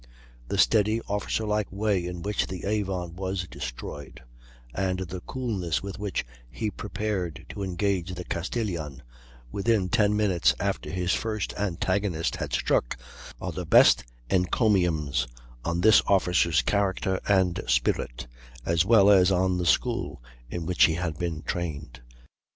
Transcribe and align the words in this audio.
The 0.47 0.57
steady, 0.57 0.99
officer 1.01 1.45
like 1.45 1.71
way 1.71 2.07
in 2.07 2.23
which 2.23 2.47
the 2.47 2.65
Avon 2.65 3.15
was 3.15 3.47
destroyed, 3.47 4.23
and 4.73 4.97
the 5.01 5.19
coolness 5.21 5.83
with 5.83 5.99
which 5.99 6.25
he 6.49 6.71
prepared 6.71 7.45
to 7.49 7.61
engage 7.61 8.15
the 8.15 8.23
Castilian 8.23 9.03
within 9.51 9.89
ten 9.89 10.17
minutes 10.17 10.55
after 10.59 10.89
his 10.89 11.13
first 11.13 11.53
antagonist 11.55 12.37
had 12.37 12.51
struck, 12.51 12.97
are 13.39 13.51
the 13.51 13.63
best 13.63 14.03
encomiums 14.27 15.27
on 15.63 15.81
this 15.81 16.01
officer's 16.07 16.63
character 16.63 17.19
and 17.27 17.61
spirit, 17.67 18.25
as 18.65 18.83
well 18.83 19.07
as 19.07 19.31
on 19.31 19.59
the 19.59 19.67
school 19.67 20.19
in 20.49 20.65
which 20.65 20.85
he 20.85 20.95
had 20.95 21.19
been 21.19 21.43
trained." 21.43 22.01